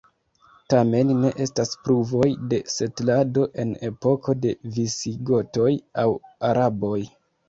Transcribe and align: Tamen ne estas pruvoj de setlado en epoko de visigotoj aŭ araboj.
Tamen 0.73 1.09
ne 1.23 1.29
estas 1.43 1.73
pruvoj 1.87 2.29
de 2.53 2.57
setlado 2.75 3.43
en 3.63 3.73
epoko 3.89 4.35
de 4.47 4.55
visigotoj 4.79 5.69
aŭ 6.05 6.07
araboj. 6.51 6.97